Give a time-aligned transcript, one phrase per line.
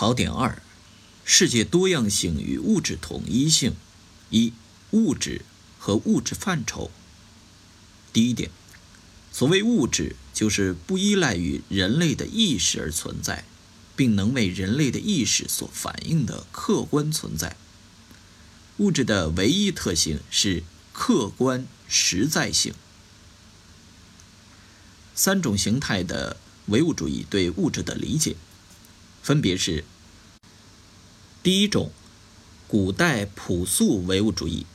[0.00, 0.62] 考点二：
[1.26, 3.74] 世界多样性与物质统一性。
[4.30, 4.54] 一、
[4.92, 5.44] 物质
[5.78, 6.90] 和物质范畴。
[8.10, 8.50] 第一点，
[9.30, 13.44] 所谓物质，就是不依赖于人类的意识而存在，
[13.94, 17.58] 并能为人类的意识所反映的客观存在。
[18.78, 20.62] 物质的唯一特性是
[20.94, 22.72] 客观实在性。
[25.14, 26.38] 三种形态的
[26.68, 28.36] 唯物主义对物质的理解。
[29.22, 29.84] 分别是：
[31.42, 31.90] 第一种，
[32.66, 34.66] 古代朴素唯物主义，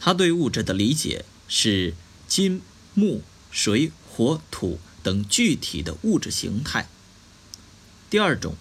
[0.00, 1.94] 他对物质的理解是
[2.28, 2.60] 金、
[2.94, 6.88] 木、水、火、土等具体的物质形态。
[8.10, 8.56] 第二种，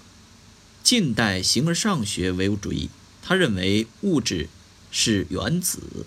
[0.84, 2.90] 近代形而上学唯物主义，
[3.22, 4.50] 他认为物质
[4.92, 6.06] 是原子。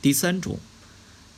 [0.00, 0.60] 第三种，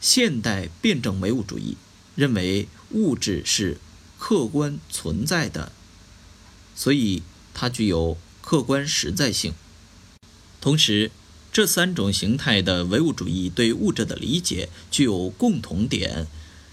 [0.00, 1.77] 现代辩证唯物主义
[2.14, 3.78] 认为物质是
[4.19, 5.72] 客观存在的。
[6.74, 9.55] 所以它具有客观实在性。
[10.61, 11.11] 同时，
[11.53, 16.27] 这三种形态的唯物主义对物质的理解具有共同点，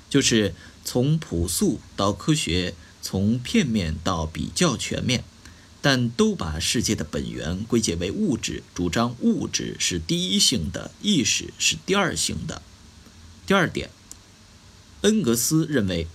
[0.09, 5.23] 就是从朴素到科学，从片面到比较全面，
[5.81, 12.61] 但都把世界的本源归结为物质，主张物质是第一性的，意识是第二性的。
[13.45, 13.89] 第二点，
[15.02, 16.07] 恩格斯认为，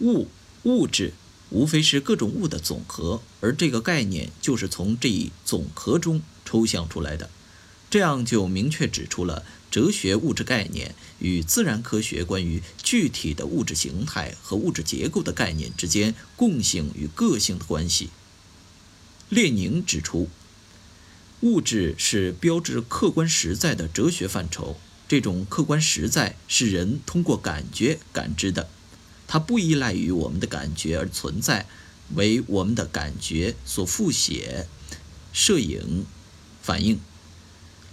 [0.00, 0.28] 物
[0.64, 1.14] 物质。
[1.54, 7.30] 无非是各种物的总和，而这个概念就是从这一总和中抽象出来的。
[7.88, 18.10] 这样就明确指出了哲学物质概念与自然科学关于具体的物质形态和物质结构的概念之间共性与个性的关系。
[19.28, 20.28] 列宁指出，
[21.42, 28.68] 物质是标志客观实在的哲学范畴，这种客观实在是人通过感觉感知的。
[29.26, 31.66] 它不依赖于我们的感觉而存在，
[32.14, 34.68] 为我们的感觉所复写、
[35.32, 36.06] 摄影、
[36.62, 37.00] 反应。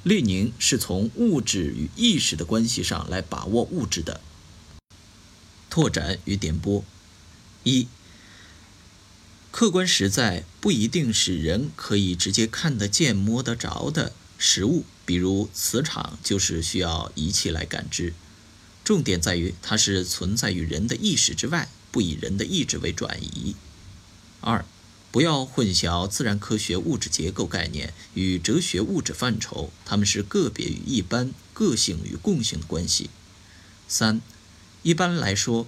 [0.04, 4.20] 列宁是从物质与意识的关系上来把握物质的。
[5.70, 6.84] 拓展与点拨：
[7.64, 7.88] 一、
[9.52, 18.14] 客观实在不一定是人可以直接看得见、摸得着的实物，比如磁场就是需要仪器来感知。
[18.84, 23.56] 重点在于，它是存在于人的意识之外，不以人的意志为转移。
[24.40, 24.66] 二，
[25.12, 33.10] 不要混淆自然科学物质结构概念与哲学物质范畴，它们是个别与一般、个性与共性的关系。
[33.88, 34.20] 三，
[34.82, 35.68] 一般来说，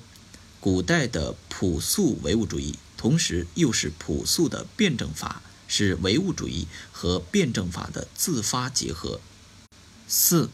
[0.59, 9.21] 古代的朴素唯物主义，同时又是朴素的辩证法，是唯物主义和辩证法的自发结合。
[10.07, 10.49] 四。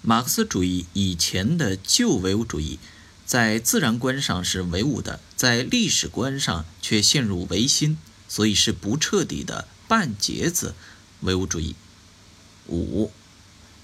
[0.00, 2.78] 马克思主义以前的旧唯物主义，
[3.26, 7.98] 在自然观上是唯物的，在历史观上却陷入唯心，
[8.28, 10.74] 所以是不彻底的半截子
[11.20, 11.74] 唯物主义。
[12.68, 13.10] 五，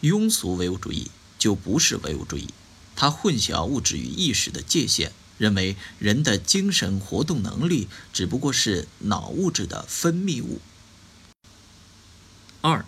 [0.02, 2.48] 庸俗唯物主义就不是唯物主义，
[2.94, 10.60] 它混淆物质与意识的界限，认为人的精神活动能力只不过是脑物质的分泌物。
[12.60, 12.86] 二，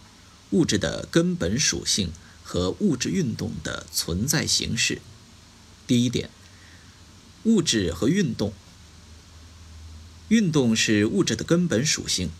[0.50, 2.12] 物质的根本属性。
[2.46, 5.00] 和物质运动的存在形式。
[5.84, 6.30] 第一点，
[7.42, 8.52] 物质和运动。
[10.28, 12.30] 运动是物质的根本属性，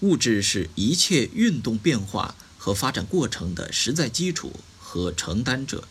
[0.00, 5.88] 物质是一切运动变化和发展过程的实在基础和承担者。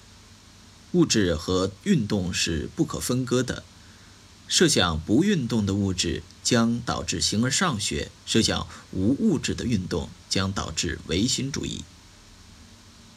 [0.92, 3.64] 物质和运动是不可分割的。
[4.48, 11.84] 设想不运动的物质将导致形而上学，设想无物质的运动将导致唯心主义。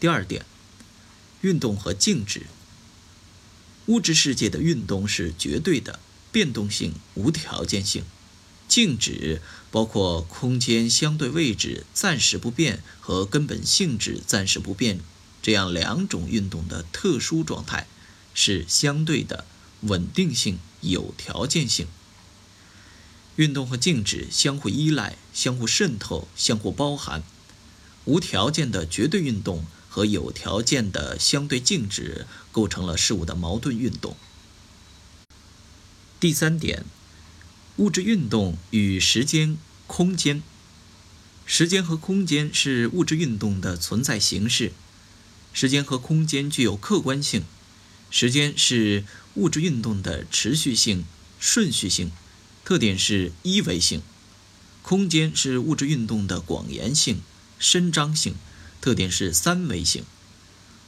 [0.01, 0.47] 第二点，
[1.43, 2.47] 运动和静止。
[3.85, 6.01] 物质世界的运动是绝对的，
[6.33, 8.05] 变动性、无条件性；
[8.67, 15.01] 静止包括空间相对位置暂时不变和根本性质暂时不变
[15.43, 17.87] 这样两种运动的特殊状态，
[18.33, 19.45] 是相对的，
[19.83, 21.87] 稳定性、有条件性。
[23.37, 27.23] 运动和静止相互依赖、相互渗透、相互包含，
[28.07, 29.67] 无条件的绝对运动。
[29.91, 34.17] 和有条件的相对静止构成了事物的矛盾运动。
[36.21, 36.85] 第三点，
[37.77, 40.43] 物质运动与时间、空间。
[41.45, 44.73] 时间和空间是物质运动的存在形式。
[45.53, 47.43] 时间和空间具有客观性。
[48.13, 49.05] 时间是
[49.35, 51.05] 物质运动的持续性、
[51.41, 52.13] 顺序性，
[52.65, 54.01] 特点是一维性；
[54.83, 57.21] 空间是物质运动的广延性、
[57.59, 58.35] 伸张性。
[58.81, 60.05] 特点是三维性，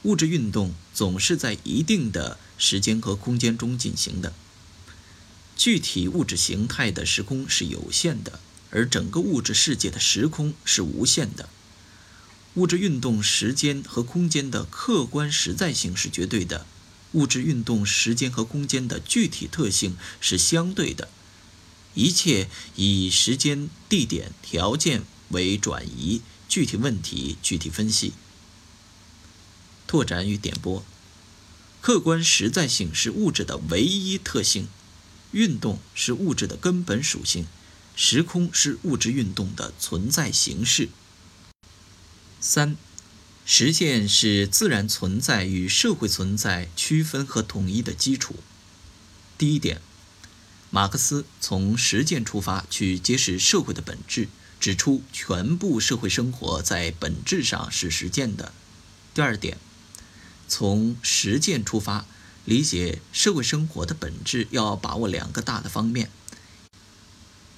[0.03, 4.33] 物质运动总是在一定的时间和空间中进行的。
[5.55, 8.39] 具体物质形态的时空是有限的，
[8.71, 11.47] 而整个物质世界的时空是无限的。
[12.55, 16.65] 物质运动时间和空间的客观实在性是绝对的，
[17.13, 21.09] 物质运动时间和空间的具体特性是相对的。
[21.93, 26.21] 一切以时间、地点、条件为转移，
[26.53, 28.13] 具体问题具体分析。
[29.87, 30.85] 拓展与点拨：
[31.81, 34.67] 客观实在性是物质的唯一特性，
[35.31, 37.47] 运动是物质的根本属性，
[37.95, 40.89] 时空是物质运动的存在形式。
[42.39, 42.77] 三，
[43.47, 48.35] 实践是自然存在与社会存在区分和统一的基础。
[49.39, 49.81] 第一点。
[50.69, 54.27] 马克思从实践出发去揭示社会的本质，
[54.63, 58.53] 指出全部社会生活在本质上是实践的。
[59.13, 59.57] 第二点，
[60.47, 62.05] 从实践出发
[62.45, 66.09] 理解社会生活的本质，要把握两个大的方面：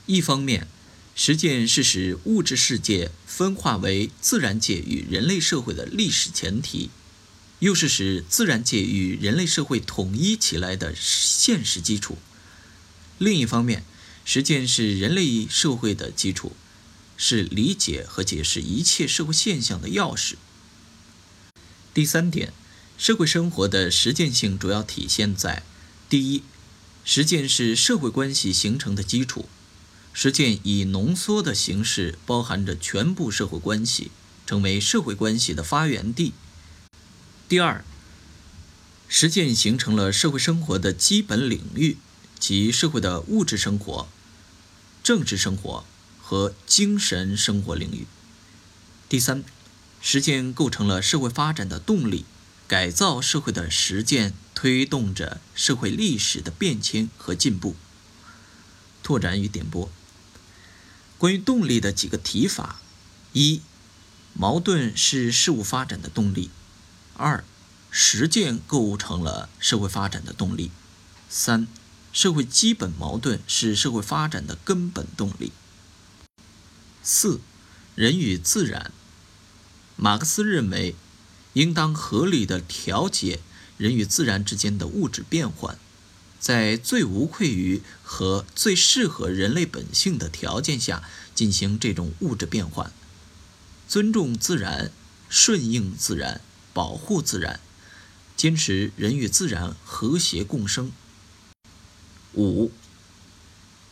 [0.07, 0.67] 一方面，
[1.13, 6.89] 实践是使物质世界分化为自然界与人类社会的历史前提，
[7.59, 12.17] 又是使自然界与人类社会统一起来的现实基础。
[13.19, 13.83] 另一方面，
[14.25, 16.53] 实践是人类社会的基础，
[17.17, 20.35] 是理解和解释一切社会现象的钥匙。
[21.93, 22.53] 第三点，
[22.97, 25.63] 社会生活的实践性主要体现在：
[26.09, 26.43] 第一，
[27.03, 29.47] 实践是社会关系形成的基础，
[30.13, 34.11] 实践以浓缩的形式包含着全部社会关系，
[34.45, 36.33] 成为社会关系的发源地；
[37.47, 37.83] 第二，
[39.07, 41.97] 实践形成了社会生活的基本领域。
[42.37, 44.07] 及社会的物质生活、
[45.01, 45.85] 政治生活
[46.27, 48.07] 和精神生活领域。
[49.07, 49.43] 第三，
[50.01, 52.25] 实践构成了社会发展的动力，
[52.67, 57.75] 改造社会的实践推动着社会历史的变迁和进步。
[59.03, 59.87] 拓展与点拨。
[61.19, 62.81] 关于动力的几个提法：
[63.33, 63.61] 一、
[64.33, 66.49] 矛盾是事物发展的动力；
[67.15, 67.43] 二、
[67.91, 70.71] 实践构成了社会发展的动力；
[71.29, 71.67] 三。
[72.11, 75.51] 社会基本矛盾是社会发展的根本动力。
[77.07, 77.39] 四，
[77.93, 78.91] 人与自然。
[79.95, 80.95] 马克思认为，
[81.53, 83.41] 应当合理的调节
[83.77, 85.77] 人与自然之间的物质变换，
[86.39, 91.03] 在最无愧于和最适合人类本性的条件下
[91.35, 92.91] 进行这种物质变换，
[93.87, 94.91] 尊重自然，
[95.29, 96.41] 顺应自然，
[96.73, 97.59] 保护自然，
[98.35, 100.91] 坚持人与自然和谐共生。
[102.33, 102.71] 五、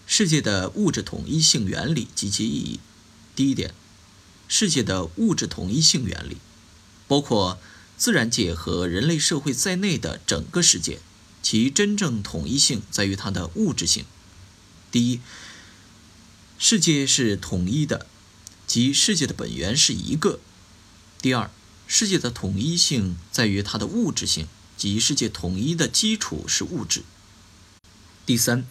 [0.08, 2.80] 世界的物质统一性原理及其意义。
[3.36, 3.74] 第一点，
[4.48, 6.38] 世界的物质统一性原理，
[7.08, 7.58] 包括
[7.98, 11.00] 自然界和人类社会在内的整个世界，
[11.42, 14.06] 其真正统一性在于它的物质性。
[14.92, 15.20] 第一，
[16.60, 18.06] 世界是统一的，
[18.68, 20.40] 即世界的本源是一个。
[21.20, 21.50] 第二，
[21.88, 24.48] 世界的统一性在于它的物质性，
[24.78, 27.02] 即世界统一的基础是物质。
[28.28, 28.68] 第三，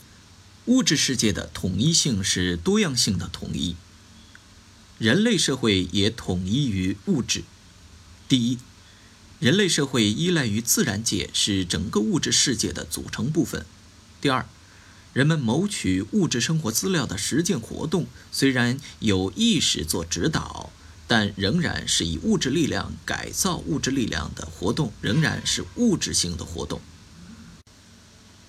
[0.66, 3.74] 物质世界的统一性是多样性的统一。
[5.02, 7.42] 人类社会也统一于物质。
[8.28, 8.58] 第一，
[9.40, 13.66] 人类社会依赖于自然界，是整个物质世界的组成部分。
[14.20, 14.46] 第二，
[15.12, 20.70] 人们谋取物质生活资料的实践活动，虽然有意识做指导，
[21.08, 26.80] 但仍然是以物质力量改造物质力量的活动，仍然是物质性的活动。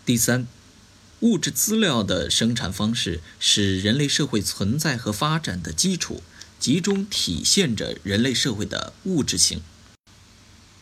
[0.06, 0.46] 第三。
[1.22, 6.22] 物质资料的生产方式是人类社会存在和发展的基础，
[6.64, 9.62] 集中体现着人类社会的物质性。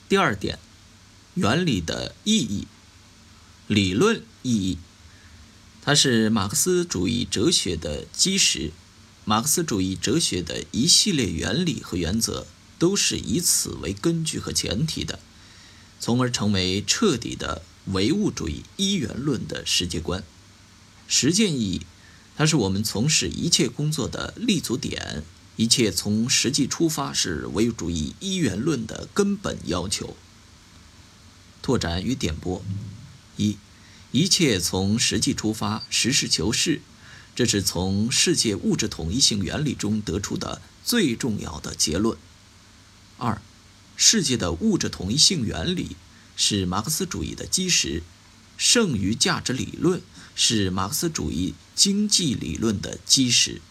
[0.07, 0.59] 第二点，
[1.33, 2.67] 原理的意义、
[3.65, 4.77] 理论意义，
[5.81, 8.71] 它是马克思主义哲学的基石。
[9.25, 12.45] 马克思主义哲学的一系列原理和原则
[12.77, 15.19] 都是以此为根据和前提的，
[15.99, 17.63] 从而成为彻底的。
[17.85, 20.23] 唯物主义一元论的世界观，
[21.07, 21.81] 实践意义，
[22.37, 25.23] 它是我们从事一切工作的立足点。
[25.61, 30.17] 一切从实际出发是唯物主义一元论的根本要求。
[31.61, 32.65] 拓展与点拨：
[33.37, 33.59] 一，
[34.11, 36.81] 一切从实际出发，实事求是，
[37.35, 42.17] 这是从世界物质统一性原理中得出的最重要的结论。
[43.19, 43.39] 二，
[43.95, 45.95] 世界的物质统一性原理。
[46.35, 48.01] 是马克思主义的基石，
[48.57, 50.01] 剩余价值理论
[50.33, 53.61] 是马克思主义经济理论的基石。